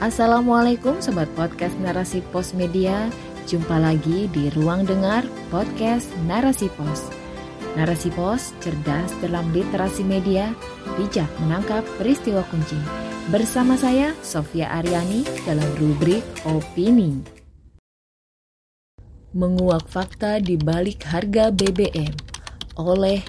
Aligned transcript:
Assalamualaikum 0.00 0.96
Sobat 1.04 1.28
Podcast 1.36 1.76
Narasi 1.76 2.24
Pos 2.32 2.56
Media. 2.56 3.12
Jumpa 3.44 3.76
lagi 3.76 4.32
di 4.32 4.48
Ruang 4.56 4.88
Dengar 4.88 5.28
Podcast 5.52 6.08
Narasi 6.24 6.72
Pos. 6.72 7.12
Narasi 7.76 8.08
Pos 8.16 8.56
cerdas 8.64 9.12
dalam 9.20 9.52
literasi 9.52 10.00
media 10.00 10.56
Bijak 10.96 11.28
menangkap 11.44 11.84
peristiwa 12.00 12.40
kunci. 12.48 12.80
Bersama 13.28 13.76
saya 13.76 14.16
Sofia 14.24 14.72
Aryani 14.72 15.20
dalam 15.44 15.68
rubrik 15.76 16.24
Opini. 16.48 17.20
Menguak 19.36 19.84
fakta 19.84 20.40
di 20.40 20.56
balik 20.56 21.04
harga 21.12 21.52
BBM 21.52 22.16
oleh 22.80 23.20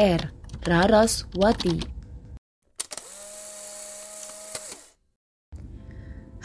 R. 0.00 0.32
Raraswati 0.64 1.97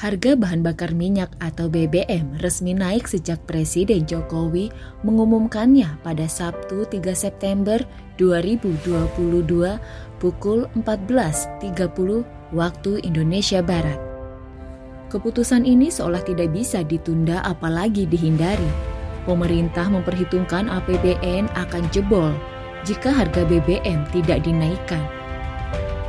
Harga 0.04 0.36
bahan 0.36 0.68
bakar 0.68 0.92
minyak 0.92 1.32
atau 1.40 1.72
BBM 1.72 2.36
resmi 2.44 2.76
naik 2.76 3.08
sejak 3.08 3.40
Presiden 3.48 4.04
Jokowi 4.04 4.68
mengumumkannya 5.08 5.96
pada 6.04 6.28
Sabtu 6.28 6.84
3 6.92 7.16
September 7.16 7.80
2022 8.20 9.16
pukul 10.20 10.68
14.30 10.76 11.80
waktu 12.52 12.92
Indonesia 13.08 13.64
Barat. 13.64 13.96
Keputusan 15.08 15.64
ini 15.64 15.88
seolah 15.88 16.20
tidak 16.28 16.52
bisa 16.52 16.84
ditunda 16.84 17.40
apalagi 17.40 18.04
dihindari. 18.04 18.68
Pemerintah 19.24 19.88
memperhitungkan 19.88 20.68
APBN 20.68 21.48
akan 21.56 21.84
jebol 21.96 22.36
jika 22.84 23.08
harga 23.08 23.48
BBM 23.48 24.04
tidak 24.12 24.44
dinaikkan 24.44 25.23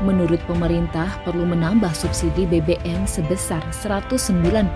menurut 0.02 0.42
pemerintah 0.50 1.22
perlu 1.22 1.46
menambah 1.46 1.94
subsidi 1.94 2.48
BBM 2.50 3.06
sebesar 3.06 3.62
198 3.70 4.74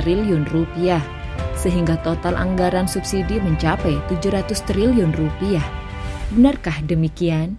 triliun 0.00 0.48
rupiah 0.48 1.04
sehingga 1.58 1.98
total 2.06 2.38
anggaran 2.38 2.86
subsidi 2.86 3.42
mencapai 3.42 3.98
700 4.08 4.64
triliun 4.64 5.10
rupiah. 5.12 5.64
Benarkah 6.32 6.78
demikian? 6.86 7.58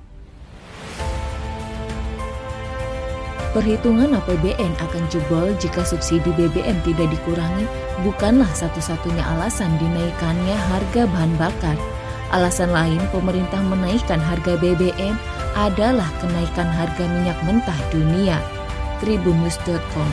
Perhitungan 3.49 4.13
APBN 4.13 4.77
akan 4.77 5.03
jebol 5.09 5.49
jika 5.57 5.81
subsidi 5.81 6.29
BBM 6.37 6.77
tidak 6.85 7.09
dikurangi 7.09 7.65
bukanlah 8.05 8.47
satu-satunya 8.53 9.25
alasan 9.25 9.73
dinaikannya 9.81 10.53
harga 10.69 11.09
bahan 11.09 11.33
bakar. 11.41 11.77
Alasan 12.29 12.69
lain 12.69 13.01
pemerintah 13.09 13.57
menaikkan 13.65 14.21
harga 14.21 14.53
BBM 14.53 15.17
adalah 15.57 16.07
kenaikan 16.21 16.67
harga 16.69 17.05
minyak 17.07 17.39
mentah 17.45 17.79
dunia. 17.89 18.37
Tribunnews.com 18.99 20.11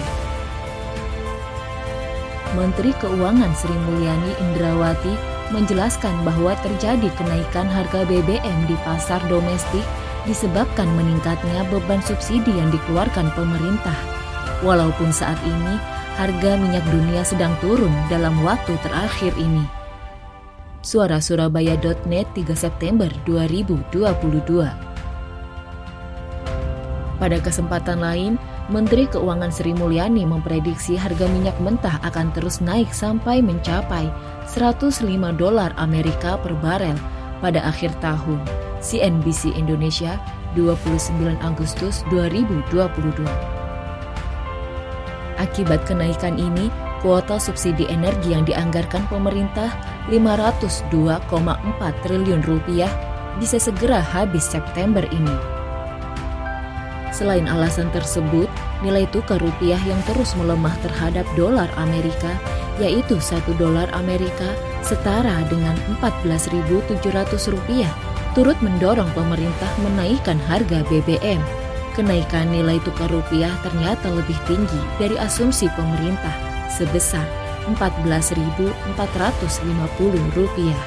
Menteri 2.54 2.94
Keuangan 3.02 3.52
Sri 3.58 3.74
Mulyani 3.74 4.32
Indrawati 4.38 5.12
menjelaskan 5.50 6.24
bahwa 6.24 6.54
terjadi 6.62 7.10
kenaikan 7.18 7.66
harga 7.66 8.06
BBM 8.06 8.58
di 8.70 8.78
pasar 8.86 9.20
domestik 9.26 9.82
disebabkan 10.26 10.90
meningkatnya 10.94 11.66
beban 11.70 12.02
subsidi 12.02 12.50
yang 12.54 12.70
dikeluarkan 12.70 13.30
pemerintah. 13.34 13.98
Walaupun 14.62 15.12
saat 15.12 15.38
ini 15.44 15.74
harga 16.16 16.56
minyak 16.56 16.86
dunia 16.88 17.22
sedang 17.22 17.52
turun 17.60 17.92
dalam 18.08 18.40
waktu 18.42 18.74
terakhir 18.80 19.36
ini. 19.36 19.62
Suara 20.80 21.18
Surabaya.net 21.18 22.30
3 22.30 22.54
September 22.54 23.10
2022 23.26 24.85
pada 27.16 27.40
kesempatan 27.40 28.04
lain, 28.04 28.36
Menteri 28.68 29.08
Keuangan 29.08 29.48
Sri 29.48 29.72
Mulyani 29.72 30.28
memprediksi 30.28 31.00
harga 31.00 31.24
minyak 31.32 31.56
mentah 31.64 31.96
akan 32.04 32.28
terus 32.36 32.60
naik 32.60 32.92
sampai 32.92 33.40
mencapai 33.40 34.12
105 34.50 35.00
dolar 35.40 35.72
Amerika 35.80 36.36
per 36.36 36.52
barel 36.60 36.96
pada 37.40 37.64
akhir 37.64 37.94
tahun. 38.04 38.40
CNBC 38.84 39.56
Indonesia 39.56 40.20
29 40.54 41.40
Agustus 41.40 42.04
2022. 42.12 43.24
Akibat 45.36 45.84
kenaikan 45.84 46.40
ini, 46.40 46.72
kuota 47.04 47.36
subsidi 47.36 47.84
energi 47.88 48.32
yang 48.32 48.44
dianggarkan 48.48 49.04
pemerintah 49.08 49.68
502,4 50.08 51.28
triliun 52.04 52.40
rupiah 52.44 52.88
bisa 53.36 53.60
segera 53.60 54.00
habis 54.00 54.48
September 54.48 55.04
ini. 55.12 55.55
Selain 57.16 57.48
alasan 57.48 57.88
tersebut, 57.96 58.44
nilai 58.84 59.08
tukar 59.08 59.40
rupiah 59.40 59.80
yang 59.88 59.96
terus 60.04 60.36
melemah 60.36 60.76
terhadap 60.84 61.24
dolar 61.32 61.64
Amerika, 61.80 62.36
yaitu 62.76 63.16
satu 63.16 63.56
dolar 63.56 63.88
Amerika 63.96 64.52
setara 64.84 65.40
dengan 65.48 65.72
14.700 65.96 67.00
rupiah, 67.56 67.88
turut 68.36 68.60
mendorong 68.60 69.08
pemerintah 69.16 69.72
menaikkan 69.80 70.36
harga 70.44 70.84
BBM. 70.92 71.40
Kenaikan 71.96 72.52
nilai 72.52 72.76
tukar 72.84 73.08
rupiah 73.08 73.56
ternyata 73.64 74.12
lebih 74.12 74.36
tinggi 74.44 74.80
dari 75.00 75.16
asumsi 75.16 75.72
pemerintah 75.72 76.36
sebesar 76.68 77.24
14.450 77.72 78.92
rupiah. 80.36 80.82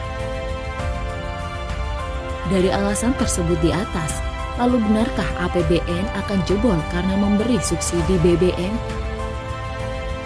Dari 2.53 2.69
alasan 2.69 3.17
tersebut 3.17 3.57
di 3.65 3.73
atas, 3.73 4.21
Lalu 4.59 4.75
benarkah 4.91 5.31
APBN 5.47 6.03
akan 6.19 6.39
jebol 6.43 6.75
karena 6.91 7.15
memberi 7.15 7.55
subsidi 7.63 8.19
BBM? 8.19 8.75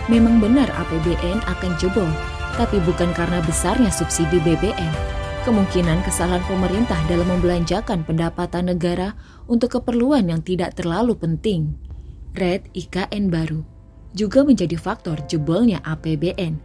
Memang 0.10 0.42
benar 0.42 0.74
APBN 0.74 1.46
akan 1.46 1.72
jebol, 1.78 2.10
tapi 2.58 2.82
bukan 2.82 3.14
karena 3.14 3.46
besarnya 3.46 3.94
subsidi 3.94 4.42
BBM. 4.42 4.90
Kemungkinan 5.46 6.02
kesalahan 6.02 6.42
pemerintah 6.50 6.98
dalam 7.06 7.30
membelanjakan 7.30 8.02
pendapatan 8.02 8.74
negara 8.74 9.14
untuk 9.46 9.78
keperluan 9.78 10.26
yang 10.26 10.42
tidak 10.42 10.74
terlalu 10.74 11.14
penting. 11.14 11.78
Red 12.34 12.74
IKN 12.74 13.30
baru 13.30 13.62
juga 14.18 14.42
menjadi 14.42 14.74
faktor 14.82 15.22
jebolnya 15.30 15.78
APBN. 15.86 16.58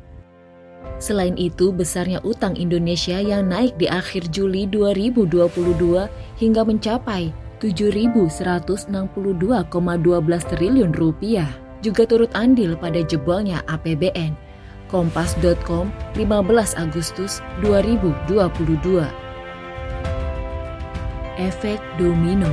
Selain 0.96 1.36
itu, 1.36 1.68
besarnya 1.68 2.24
utang 2.24 2.56
Indonesia 2.56 3.20
yang 3.20 3.52
naik 3.52 3.76
di 3.76 3.84
akhir 3.90 4.32
Juli 4.32 4.64
2022 4.64 6.40
hingga 6.40 6.62
mencapai 6.64 7.47
7.162,12 7.58 8.86
triliun 10.50 10.92
rupiah 10.94 11.50
juga 11.82 12.06
turut 12.06 12.30
andil 12.34 12.74
pada 12.78 13.02
jebolnya 13.02 13.62
APBN. 13.70 14.34
Kompas.com 14.88 15.92
15 16.16 16.80
Agustus 16.80 17.44
2022 17.60 19.04
Efek 21.36 21.76
domino 22.00 22.48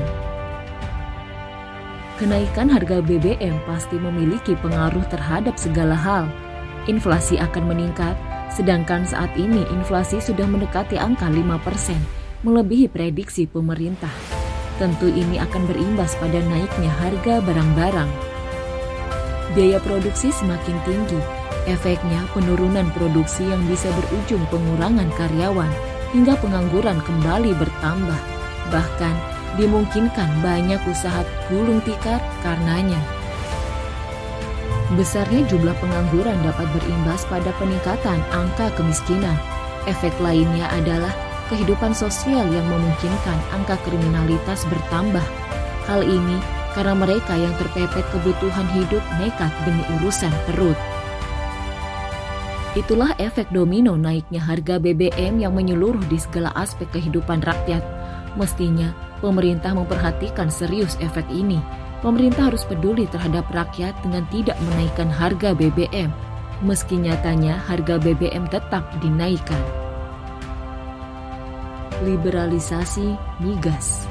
Kenaikan 2.15 2.71
harga 2.71 2.99
BBM 3.03 3.59
pasti 3.67 3.99
memiliki 3.99 4.55
pengaruh 4.59 5.03
terhadap 5.11 5.59
segala 5.59 5.95
hal. 5.95 6.27
Inflasi 6.87 7.35
akan 7.35 7.71
meningkat, 7.71 8.15
sedangkan 8.51 9.03
saat 9.03 9.31
ini 9.35 9.67
inflasi 9.67 10.23
sudah 10.23 10.47
mendekati 10.47 10.95
angka 10.95 11.27
5%, 11.27 11.91
melebihi 12.47 12.87
prediksi 12.87 13.43
pemerintah. 13.51 14.34
Tentu 14.75 15.07
ini 15.07 15.39
akan 15.39 15.71
berimbas 15.71 16.19
pada 16.19 16.43
naiknya 16.43 16.91
harga 16.91 17.39
barang-barang. 17.39 18.11
Biaya 19.55 19.79
produksi 19.79 20.35
semakin 20.35 20.75
tinggi, 20.83 21.19
efeknya 21.63 22.27
penurunan 22.35 22.91
produksi 22.91 23.47
yang 23.47 23.63
bisa 23.71 23.87
berujung 23.95 24.43
pengurangan 24.51 25.07
karyawan 25.15 25.71
hingga 26.11 26.35
pengangguran 26.43 26.99
kembali 27.07 27.55
bertambah. 27.55 28.19
Bahkan 28.67 29.15
dimungkinkan 29.55 30.43
banyak 30.43 30.83
usaha 30.91 31.23
gulung 31.47 31.79
tikar 31.87 32.19
karenanya. 32.43 32.99
Besarnya 34.99 35.47
jumlah 35.49 35.73
pengangguran 35.79 36.35
dapat 36.43 36.67
berimbas 36.75 37.23
pada 37.31 37.49
peningkatan 37.57 38.19
angka 38.35 38.69
kemiskinan. 38.75 39.39
Efek 39.87 40.13
lainnya 40.21 40.67
adalah 40.69 41.13
kehidupan 41.49 41.93
sosial 41.93 42.45
yang 42.49 42.65
memungkinkan 42.65 43.37
angka 43.53 43.77
kriminalitas 43.85 44.65
bertambah. 44.65 45.23
Hal 45.85 46.01
ini 46.01 46.37
karena 46.73 46.97
mereka 46.97 47.37
yang 47.37 47.53
terpepet 47.55 48.03
kebutuhan 48.11 48.67
hidup 48.75 49.03
nekat 49.21 49.53
demi 49.63 49.83
urusan 49.99 50.33
perut. 50.49 50.77
Itulah 52.75 53.15
efek 53.23 53.47
domino 53.55 53.95
naiknya 53.95 54.43
harga 54.43 54.75
BBM 54.75 55.39
yang 55.39 55.55
menyeluruh 55.55 56.03
di 56.11 56.19
segala 56.19 56.51
aspek 56.59 56.91
kehidupan 56.91 57.39
rakyat. 57.39 57.79
Mestinya 58.35 58.91
pemerintah 59.23 59.71
memperhatikan 59.71 60.51
serius 60.51 60.99
efek 60.99 61.23
ini. 61.31 61.63
Pemerintah 62.03 62.51
harus 62.51 62.67
peduli 62.67 63.07
terhadap 63.07 63.47
rakyat 63.55 63.95
dengan 64.03 64.27
tidak 64.27 64.59
menaikkan 64.59 65.07
harga 65.07 65.55
BBM, 65.55 66.11
meski 66.67 66.99
nyatanya 66.99 67.55
harga 67.63 67.95
BBM 67.97 68.45
tetap 68.51 68.83
dinaikkan 68.99 69.84
liberalisasi 72.03 73.15
migas. 73.39 74.03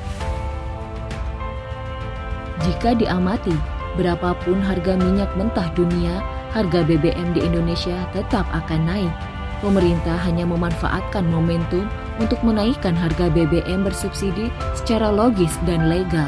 Jika 2.65 2.97
diamati, 2.97 3.53
Berapapun 3.95 4.59
harga 4.59 4.99
minyak 4.99 5.31
mentah 5.39 5.71
dunia, 5.79 6.19
harga 6.51 6.83
BBM 6.83 7.31
di 7.31 7.47
Indonesia 7.47 7.95
tetap 8.11 8.43
akan 8.51 8.91
naik. 8.91 9.15
Pemerintah 9.63 10.19
hanya 10.27 10.43
memanfaatkan 10.43 11.31
momentum 11.31 11.87
untuk 12.19 12.43
menaikkan 12.43 12.99
harga 12.99 13.31
BBM 13.31 13.87
bersubsidi 13.87 14.51
secara 14.75 15.15
logis 15.15 15.55
dan 15.63 15.87
legal. 15.87 16.27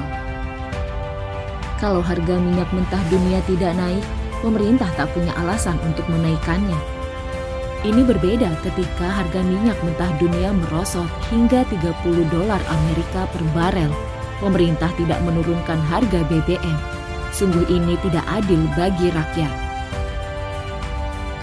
Kalau 1.83 2.01
harga 2.01 2.39
minyak 2.39 2.71
mentah 2.71 3.03
dunia 3.11 3.43
tidak 3.51 3.75
naik, 3.75 4.05
pemerintah 4.41 4.89
tak 4.95 5.11
punya 5.11 5.35
alasan 5.35 5.77
untuk 5.83 6.07
menaikkannya. 6.07 6.96
Ini 7.85 8.07
berbeda 8.07 8.49
ketika 8.65 9.05
harga 9.05 9.41
minyak 9.45 9.77
mentah 9.85 10.13
dunia 10.17 10.55
merosot 10.55 11.11
hingga 11.29 11.67
30 11.69 12.33
dolar 12.33 12.63
Amerika 12.73 13.29
per 13.29 13.43
barel. 13.53 13.93
Pemerintah 14.41 14.93
tidak 14.97 15.21
menurunkan 15.25 15.81
harga 15.89 16.21
BBM 16.29 16.97
Sungguh 17.37 17.69
ini 17.69 18.01
tidak 18.01 18.25
adil 18.33 18.65
bagi 18.73 19.13
rakyat. 19.13 19.53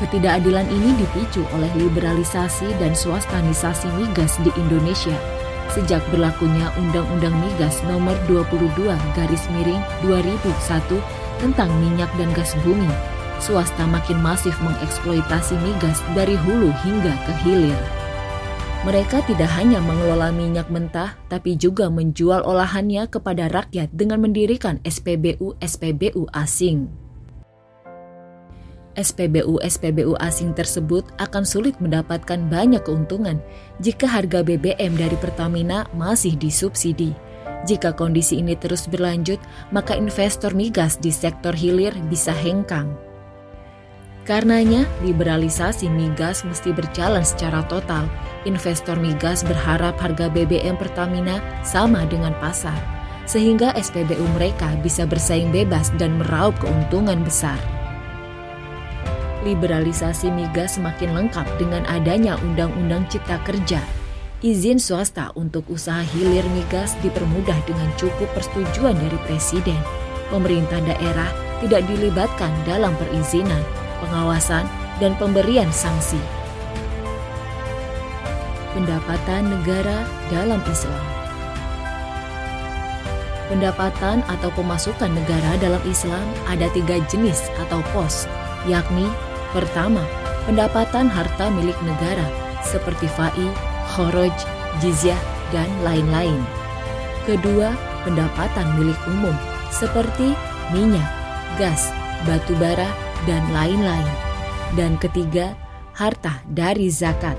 Ketidakadilan 0.02 0.66
ini 0.74 0.98
dipicu 0.98 1.46
oleh 1.54 1.70
liberalisasi 1.78 2.66
dan 2.82 2.98
swastanisasi 2.98 3.94
migas 3.94 4.42
di 4.42 4.50
Indonesia 4.58 5.14
sejak 5.70 6.02
berlakunya 6.10 6.70
Undang-Undang 6.82 7.34
Migas 7.34 7.82
Nomor 7.86 8.14
22 8.30 8.94
Garis 9.14 9.46
Miring 9.54 9.82
2001 10.06 10.98
tentang 11.42 11.70
minyak 11.78 12.10
dan 12.18 12.30
gas 12.34 12.58
bumi. 12.66 13.13
Swasta 13.42 13.86
makin 13.90 14.22
masif 14.22 14.54
mengeksploitasi 14.62 15.58
migas 15.62 16.02
dari 16.14 16.38
hulu 16.38 16.70
hingga 16.86 17.14
ke 17.26 17.34
hilir. 17.46 17.82
Mereka 18.84 19.24
tidak 19.32 19.48
hanya 19.56 19.80
mengelola 19.80 20.28
minyak 20.36 20.68
mentah, 20.68 21.16
tapi 21.32 21.56
juga 21.56 21.88
menjual 21.88 22.44
olahannya 22.44 23.08
kepada 23.08 23.48
rakyat 23.48 23.88
dengan 23.96 24.20
mendirikan 24.20 24.84
SPBU-SPBU 24.84 26.28
asing. 26.36 26.92
SPBU-SPBU 29.00 30.20
asing 30.22 30.54
tersebut 30.54 31.08
akan 31.18 31.48
sulit 31.48 31.74
mendapatkan 31.82 32.38
banyak 32.52 32.84
keuntungan 32.86 33.42
jika 33.82 34.06
harga 34.06 34.46
BBM 34.46 35.00
dari 35.00 35.18
Pertamina 35.18 35.88
masih 35.96 36.38
disubsidi. 36.38 37.16
Jika 37.64 37.96
kondisi 37.96 38.44
ini 38.44 38.60
terus 38.60 38.92
berlanjut, 38.92 39.40
maka 39.72 39.96
investor 39.96 40.52
migas 40.52 41.00
di 41.00 41.10
sektor 41.10 41.56
hilir 41.56 41.96
bisa 42.12 42.36
hengkang. 42.36 42.92
Karenanya, 44.24 44.88
liberalisasi 45.04 45.92
migas 45.92 46.48
mesti 46.48 46.72
berjalan 46.72 47.28
secara 47.28 47.60
total. 47.68 48.08
Investor 48.48 48.96
migas 48.96 49.44
berharap 49.44 50.00
harga 50.00 50.32
BBM 50.32 50.80
Pertamina 50.80 51.44
sama 51.68 52.08
dengan 52.08 52.32
pasar, 52.40 52.76
sehingga 53.28 53.76
SPBU 53.76 54.24
mereka 54.40 54.80
bisa 54.80 55.04
bersaing 55.04 55.52
bebas 55.52 55.92
dan 56.00 56.24
meraup 56.24 56.56
keuntungan 56.64 57.20
besar. 57.20 57.60
Liberalisasi 59.44 60.32
migas 60.32 60.80
semakin 60.80 61.20
lengkap 61.20 61.44
dengan 61.60 61.84
adanya 61.92 62.40
Undang-Undang 62.48 63.12
Cipta 63.12 63.44
Kerja. 63.44 63.84
Izin 64.40 64.80
swasta 64.80 65.36
untuk 65.36 65.68
usaha 65.68 66.00
hilir 66.00 66.48
migas 66.56 66.96
dipermudah 67.04 67.60
dengan 67.68 67.92
cukup 68.00 68.32
persetujuan 68.32 68.96
dari 68.96 69.20
Presiden. 69.28 69.80
Pemerintah 70.32 70.80
daerah 70.80 71.28
tidak 71.60 71.84
dilibatkan 71.92 72.52
dalam 72.64 72.96
perizinan, 73.00 73.60
pengawasan, 74.04 74.68
dan 75.00 75.16
pemberian 75.16 75.72
sanksi. 75.72 76.20
Pendapatan 78.76 79.54
negara 79.54 80.06
dalam 80.34 80.60
Islam 80.66 81.06
Pendapatan 83.54 84.26
atau 84.26 84.50
pemasukan 84.58 85.14
negara 85.14 85.60
dalam 85.62 85.84
Islam 85.86 86.26
ada 86.50 86.66
tiga 86.74 86.98
jenis 87.06 87.54
atau 87.62 87.86
pos, 87.94 88.26
yakni 88.66 89.06
pertama, 89.54 90.02
pendapatan 90.50 91.06
harta 91.06 91.54
milik 91.54 91.78
negara 91.86 92.26
seperti 92.66 93.06
fa'i, 93.14 93.52
khoroj, 93.94 94.34
jizyah, 94.82 95.20
dan 95.54 95.70
lain-lain. 95.86 96.42
Kedua, 97.30 97.78
pendapatan 98.08 98.80
milik 98.80 98.98
umum 99.06 99.36
seperti 99.70 100.34
minyak, 100.74 101.06
gas, 101.62 101.94
batu 102.26 102.58
bara, 102.58 102.90
dan 103.24 103.44
lain-lain. 103.52 104.10
Dan 104.74 104.98
ketiga, 104.98 105.54
harta 105.94 106.42
dari 106.50 106.90
zakat. 106.90 107.38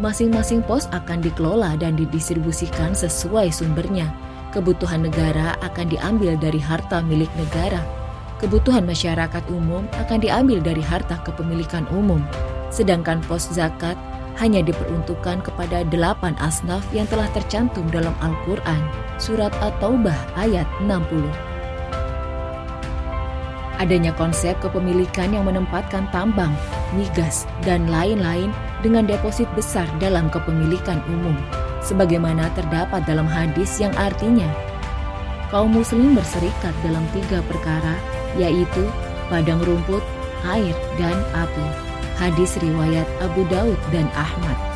Masing-masing 0.00 0.64
pos 0.64 0.88
akan 0.96 1.20
dikelola 1.20 1.76
dan 1.76 1.92
didistribusikan 1.92 2.96
sesuai 2.96 3.52
sumbernya. 3.52 4.08
Kebutuhan 4.50 5.04
negara 5.04 5.60
akan 5.60 5.92
diambil 5.92 6.40
dari 6.40 6.56
harta 6.56 7.04
milik 7.04 7.28
negara. 7.36 7.84
Kebutuhan 8.40 8.88
masyarakat 8.88 9.44
umum 9.52 9.84
akan 10.00 10.18
diambil 10.24 10.64
dari 10.64 10.80
harta 10.80 11.20
kepemilikan 11.20 11.84
umum. 11.92 12.24
Sedangkan 12.72 13.20
pos 13.28 13.52
zakat 13.52 14.00
hanya 14.40 14.64
diperuntukkan 14.64 15.44
kepada 15.44 15.84
delapan 15.92 16.32
asnaf 16.40 16.80
yang 16.96 17.04
telah 17.12 17.28
tercantum 17.36 17.84
dalam 17.92 18.16
Al-Quran, 18.24 18.80
Surat 19.20 19.52
At-Taubah 19.60 20.16
ayat 20.40 20.64
60 20.88 21.49
adanya 23.80 24.12
konsep 24.12 24.52
kepemilikan 24.60 25.32
yang 25.32 25.48
menempatkan 25.48 26.04
tambang, 26.12 26.52
migas, 26.92 27.48
dan 27.64 27.88
lain-lain 27.88 28.52
dengan 28.84 29.08
deposit 29.08 29.48
besar 29.56 29.88
dalam 29.96 30.28
kepemilikan 30.28 31.00
umum, 31.08 31.34
sebagaimana 31.80 32.52
terdapat 32.52 33.00
dalam 33.08 33.24
hadis 33.24 33.80
yang 33.80 33.92
artinya 33.96 34.46
kaum 35.50 35.74
muslim 35.74 36.14
berserikat 36.14 36.72
dalam 36.86 37.02
tiga 37.10 37.42
perkara, 37.50 37.98
yaitu 38.38 38.86
padang 39.26 39.58
rumput, 39.66 40.04
air, 40.46 40.76
dan 40.96 41.18
api. 41.34 41.66
Hadis 42.20 42.60
riwayat 42.60 43.08
Abu 43.24 43.48
Daud 43.48 43.80
dan 43.90 44.06
Ahmad 44.12 44.70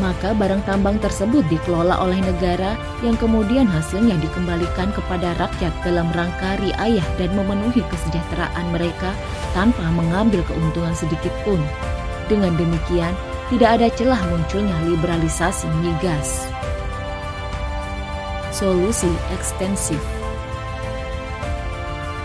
maka 0.00 0.32
barang 0.34 0.64
tambang 0.64 0.96
tersebut 0.98 1.44
dikelola 1.52 2.00
oleh 2.00 2.18
negara 2.24 2.74
yang 3.04 3.14
kemudian 3.20 3.68
hasilnya 3.68 4.16
dikembalikan 4.18 4.90
kepada 4.96 5.36
rakyat 5.36 5.70
dalam 5.84 6.08
rangka 6.16 6.58
riayah 6.58 7.04
dan 7.20 7.30
memenuhi 7.36 7.84
kesejahteraan 7.86 8.66
mereka 8.72 9.12
tanpa 9.52 9.84
mengambil 9.92 10.40
keuntungan 10.48 10.96
sedikit 10.96 11.32
pun. 11.44 11.60
Dengan 12.26 12.56
demikian, 12.56 13.12
tidak 13.52 13.78
ada 13.78 13.88
celah 13.94 14.22
munculnya 14.32 14.74
liberalisasi 14.88 15.68
migas. 15.84 16.48
Solusi 18.50 19.10
ekstensif 19.30 20.02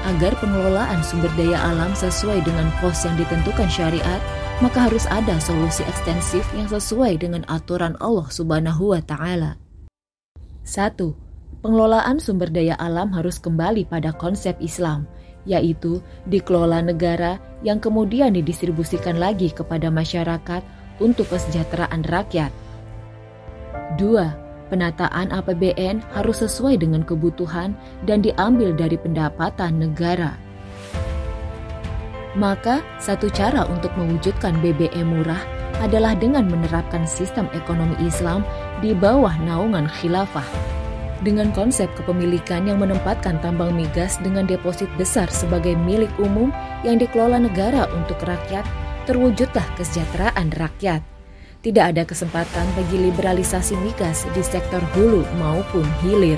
Agar 0.06 0.38
pengelolaan 0.38 1.02
sumber 1.02 1.34
daya 1.34 1.58
alam 1.66 1.98
sesuai 1.98 2.46
dengan 2.46 2.70
pos 2.78 3.10
yang 3.10 3.18
ditentukan 3.18 3.66
syariat, 3.66 4.22
maka 4.64 4.88
harus 4.88 5.04
ada 5.12 5.36
solusi 5.44 5.84
ekstensif 5.84 6.48
yang 6.56 6.72
sesuai 6.72 7.20
dengan 7.20 7.44
aturan 7.52 8.00
Allah 8.00 8.28
Subhanahu 8.32 8.96
wa 8.96 9.02
taala. 9.04 9.60
1. 10.64 10.96
Pengelolaan 11.60 12.24
sumber 12.24 12.48
daya 12.48 12.80
alam 12.80 13.12
harus 13.12 13.36
kembali 13.42 13.84
pada 13.90 14.16
konsep 14.16 14.56
Islam, 14.64 15.10
yaitu 15.44 16.00
dikelola 16.32 16.80
negara 16.80 17.42
yang 17.68 17.84
kemudian 17.84 18.32
didistribusikan 18.32 19.20
lagi 19.20 19.52
kepada 19.52 19.92
masyarakat 19.92 20.64
untuk 21.04 21.28
kesejahteraan 21.28 22.08
rakyat. 22.08 22.54
2. 24.00 24.72
Penataan 24.72 25.30
APBN 25.30 26.02
harus 26.16 26.42
sesuai 26.42 26.82
dengan 26.82 27.06
kebutuhan 27.06 27.78
dan 28.08 28.24
diambil 28.24 28.74
dari 28.74 28.98
pendapatan 28.98 29.78
negara. 29.78 30.45
Maka, 32.36 32.84
satu 33.00 33.32
cara 33.32 33.64
untuk 33.64 33.96
mewujudkan 33.96 34.60
BBM 34.60 35.08
murah 35.08 35.40
adalah 35.80 36.16
dengan 36.16 36.48
menerapkan 36.52 37.08
sistem 37.08 37.48
ekonomi 37.56 37.96
Islam 38.04 38.44
di 38.84 38.92
bawah 38.92 39.32
naungan 39.40 39.88
khilafah. 39.88 40.44
Dengan 41.24 41.56
konsep 41.56 41.88
kepemilikan 41.96 42.68
yang 42.68 42.84
menempatkan 42.84 43.40
tambang 43.40 43.72
migas 43.72 44.20
dengan 44.20 44.44
deposit 44.44 44.92
besar 45.00 45.32
sebagai 45.32 45.80
milik 45.80 46.12
umum 46.20 46.52
yang 46.84 47.00
dikelola 47.00 47.40
negara 47.40 47.88
untuk 47.96 48.20
rakyat, 48.28 48.68
terwujudlah 49.08 49.64
kesejahteraan 49.80 50.52
rakyat. 50.60 51.00
Tidak 51.64 51.82
ada 51.82 52.04
kesempatan 52.04 52.68
bagi 52.76 53.10
liberalisasi 53.10 53.80
migas 53.80 54.28
di 54.36 54.44
sektor 54.44 54.84
hulu 54.94 55.24
maupun 55.40 55.88
hilir. 56.04 56.38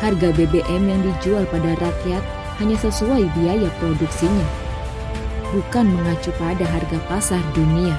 Harga 0.00 0.30
BBM 0.32 0.86
yang 0.86 1.00
dijual 1.02 1.44
pada 1.50 1.76
rakyat 1.76 2.22
hanya 2.56 2.76
sesuai 2.80 3.28
biaya 3.36 3.68
produksinya, 3.76 4.46
bukan 5.52 5.92
mengacu 5.92 6.32
pada 6.40 6.64
harga 6.64 6.98
pasar 7.08 7.42
dunia. 7.52 7.96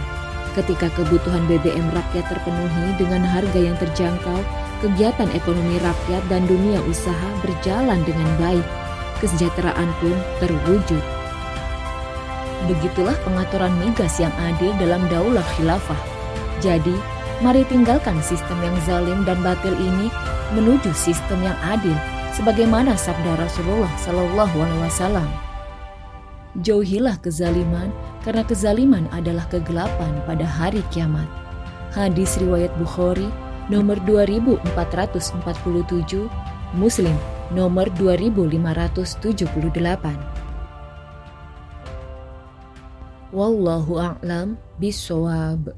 Ketika 0.57 0.89
kebutuhan 0.97 1.45
BBM 1.45 1.93
rakyat 1.93 2.25
terpenuhi 2.25 2.97
dengan 2.97 3.21
harga 3.21 3.59
yang 3.61 3.77
terjangkau, 3.77 4.41
kegiatan 4.81 5.29
ekonomi 5.37 5.77
rakyat 5.77 6.23
dan 6.33 6.49
dunia 6.49 6.81
usaha 6.89 7.29
berjalan 7.45 8.01
dengan 8.01 8.29
baik. 8.41 8.65
Kesejahteraan 9.21 9.89
pun 10.01 10.13
terwujud. 10.41 11.03
Begitulah 12.65 13.13
pengaturan 13.21 13.73
migas 13.77 14.17
yang 14.17 14.33
adil 14.41 14.73
dalam 14.81 15.05
daulah 15.13 15.45
khilafah. 15.57 16.01
Jadi, 16.57 16.93
mari 17.45 17.61
tinggalkan 17.69 18.17
sistem 18.25 18.57
yang 18.65 18.77
zalim 18.89 19.21
dan 19.29 19.37
batil 19.45 19.77
ini 19.77 20.09
menuju 20.57 20.89
sistem 20.97 21.45
yang 21.45 21.57
adil 21.69 21.93
sebagaimana 22.37 22.93
sabda 22.93 23.41
Rasulullah 23.41 23.89
Shallallahu 24.05 24.61
Alaihi 24.61 24.85
Wasallam. 24.85 25.25
Jauhilah 26.61 27.17
kezaliman, 27.17 27.89
karena 28.21 28.45
kezaliman 28.45 29.09
adalah 29.09 29.49
kegelapan 29.49 30.13
pada 30.29 30.45
hari 30.45 30.85
kiamat. 30.93 31.25
Hadis 31.97 32.37
riwayat 32.37 32.69
Bukhari 32.77 33.25
nomor 33.73 33.97
2447, 34.05 36.29
Muslim 36.77 37.17
nomor 37.49 37.89
2578. 37.97 39.49
Wallahu 43.33 43.97
a'lam 43.97 44.61
bishawab. 44.77 45.73